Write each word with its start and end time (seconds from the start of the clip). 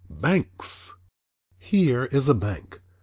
"_BANKS 0.21 0.95
Here 1.59 2.05
is 2.05 2.27
a 2.27 2.33
bank. 2.33 2.81